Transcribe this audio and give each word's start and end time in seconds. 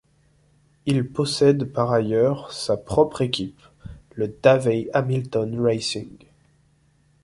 Il 0.87 1.03
possède 1.11 1.65
par 1.71 1.91
ailleurs 1.91 2.51
sa 2.53 2.75
propre 2.75 3.21
équipe, 3.21 3.61
le 4.15 4.29
Davey 4.41 4.89
Hamilton 4.95 5.61
Racing. 5.63 6.17